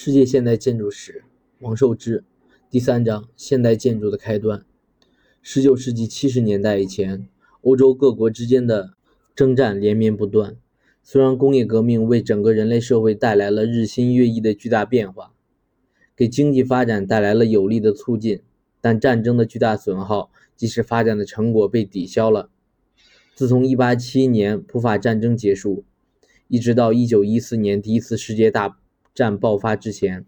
[0.00, 1.24] 世界现代建筑史，
[1.58, 2.22] 王寿之，
[2.70, 4.64] 第三章：现代建筑的开端。
[5.42, 7.28] 十九世纪七十年代以前，
[7.62, 8.94] 欧洲各国之间的
[9.34, 10.56] 征战连绵不断。
[11.02, 15.32] 虽然工业革命为整个人类社会带来了日新月异的巨大变化，
[16.14, 18.40] 给经济发展带来了有力的促进，
[18.80, 22.50] 但战争的巨大损耗，即使发展的成果被抵消了。
[23.34, 25.82] 自从一八七一年普法战争结束，
[26.46, 28.78] 一直到一九一四年第一次世界大。
[29.18, 30.24] 战爆发之前，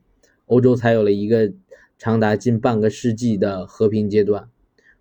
[0.46, 1.52] 欧洲才有了一个
[1.96, 4.48] 长达近半个世纪的和平阶段。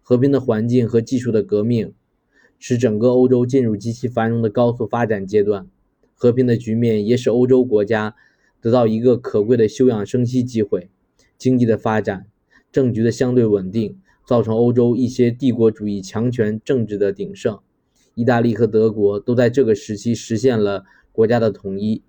[0.03, 1.91] 和平的环境和技术的革命，
[2.59, 5.67] 使整个欧洲进入极其繁荣的高速发展阶段。
[6.13, 8.13] 和平的局面也使欧洲国家
[8.61, 10.91] 得到一个可贵的休养生息机会。
[11.39, 12.27] 经济的发展，
[12.71, 13.97] 政局的相对稳定，
[14.27, 17.57] 造成欧洲一些帝国主义强权政治的鼎盛。
[18.13, 22.03] 意大利和德国都在这个时期实现了国家的统一。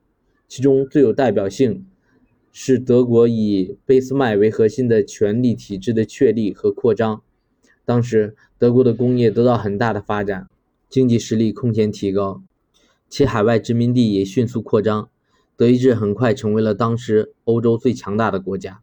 [0.50, 1.86] 其中最有代表性
[2.50, 7.22] 是德国以俾斯麦为核心的权力体制的确立和扩张。
[7.84, 10.48] 当时，德国的工业得到很大的发展，
[10.88, 12.42] 经济实力空前提高，
[13.08, 15.08] 其海外殖民地也迅速扩张。
[15.56, 18.80] 德意志很快成为了当时欧洲最强大的国家。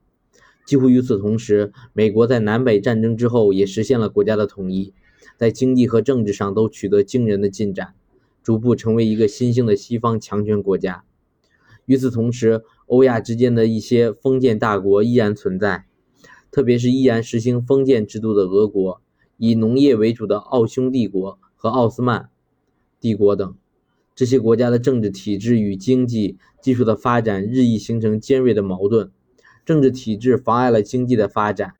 [0.65, 4.93] 几乎与此同时，美国在南北战争之后也实现了国家的统一，
[5.35, 7.93] 在经济和政治上都取得惊人的进展，
[8.41, 11.03] 逐步成为一个新兴的西方强权国家。
[11.87, 15.85] 与此同时，欧亚之间的一些封建大国依然存在，
[16.51, 19.01] 特别是依然实行封建制度的俄国、
[19.37, 22.29] 以农业为主的奥匈帝国和奥斯曼
[22.99, 23.55] 帝国等。
[24.13, 29.11] 这些国家的政治体制与经济技术的发展日益形成尖锐的矛盾，
[29.63, 31.75] 政治体制妨碍了经济的发展。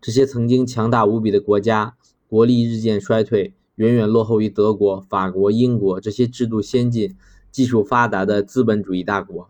[0.00, 1.94] 这些曾经强大无比的国家，
[2.26, 7.14] 国力日渐衰退，远远落后于德国、法国、英国这些制度先进、
[7.52, 9.48] 技术发达的资本主义大国。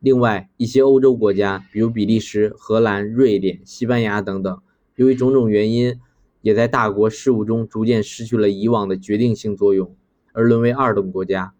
[0.00, 4.60] 另外，一些欧洲国家，比如比利时、荷兰、瑞典、西班牙等等，
[4.96, 6.00] 由于种种原因，
[6.40, 9.94] 也在大国事务中逐渐失去了以往的决定性作用，
[10.32, 11.54] 而沦为二等国家。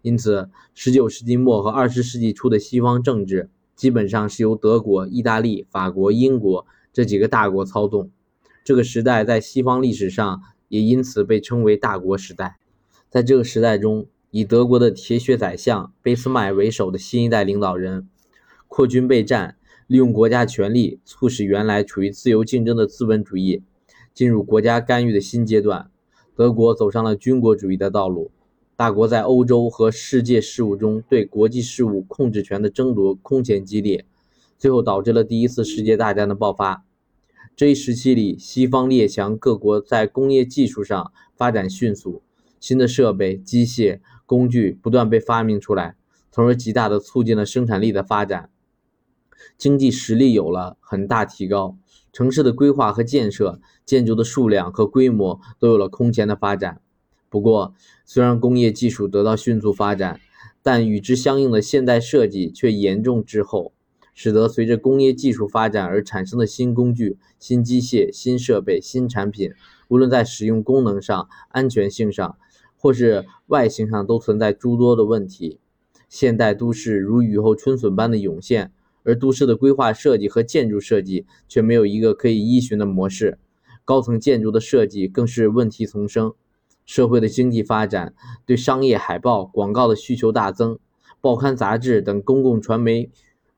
[0.00, 8.10] 因此，19世纪末和20世纪初的西方政治，基本上是由德国、意大利、法国、英国这几个大国操纵。
[8.64, 12.56] 这个时代在西方历史上也因此被称为大国时代。
[13.10, 18.08] 在这个时代中，以德国的铁血宰相俾斯麦为首的新一代领导人，
[18.66, 23.62] 扩军备战，利用国家权力，促使原来处于自由竞争的资本主义
[24.14, 25.90] 进入国家干预的新阶段。
[26.34, 28.30] 德国走上了军国主义的道路。
[28.74, 34.06] 大国在欧洲和世界事务中对国际事务控制权的争夺空前激烈，
[34.56, 36.86] 最后导致了第一次世界大战的爆发。
[37.54, 42.22] 这一时期里，西方列强各国在工业技术上发展迅速，
[42.62, 44.00] 新的设备、机械。
[44.24, 45.94] 工具不断被发明出来，
[46.30, 48.48] 从而极大的促进了生产力的发展，
[49.58, 51.76] 经济实力有了很大提高，
[52.14, 56.80] 城市的规划和建设、建筑的数量和规模都有了空前的发展。
[57.28, 57.74] 不过，
[58.06, 60.18] 虽然工业技术得到迅速发展，
[60.62, 63.74] 但与之相应的现代设计却严重滞后，
[64.14, 69.52] 使得随着工业技术发展而产生的新工具、新机械、新设备、新产品，
[69.88, 72.38] 无论在使用功能上、安全性上。
[72.82, 75.60] 或是外形上都存在诸多的问题，
[76.08, 78.72] 现代都市如雨后春笋般的涌现，
[79.04, 83.38] 而都市的规划设计和建筑设计却没有一个可以依循的模式，
[83.84, 86.34] 高层建筑的设计更是问题丛生。
[86.84, 90.76] 社会的经济发展，对商业海报广告的需求大增，
[91.20, 93.08] 报刊杂志等公共传媒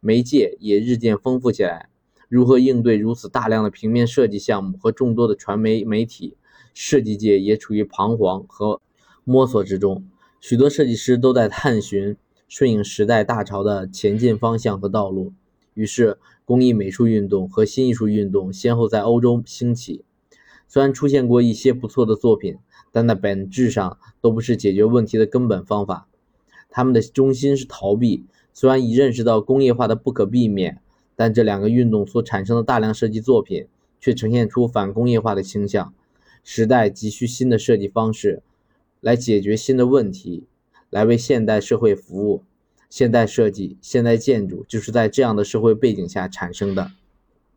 [0.00, 1.88] 媒介也日渐丰富起来。
[2.28, 6.36] 如何应对如此大量的平面设计项目和众多的传媒媒体，
[6.74, 8.82] 设计界也处于彷徨和。
[9.24, 10.04] 摸索之中，
[10.38, 15.32] 许多设计师都在探寻顺应时代大潮的前进方向和道路。
[15.72, 20.04] 于是，工艺美术运动和新艺术运动先后在欧洲兴起。
[20.68, 22.58] 虽然出现过一些不错的作品，
[22.92, 26.06] 但在本质上都不是解决问题的根本方法。
[26.68, 28.24] 他们的中心是逃避。
[28.52, 30.80] 虽然已认识到工业化的不可避免，
[31.16, 33.66] 但这两个运动所产生的大量设计作品
[34.00, 35.92] 却呈现出反工业化的倾向。
[36.44, 38.42] 时代急需新的设计方式。
[39.04, 40.44] 来解决新的问题，
[40.88, 42.42] 来为现代社会服务。
[42.88, 46.90] 现代设计、现代建筑就是在这样的社会背景下产生的。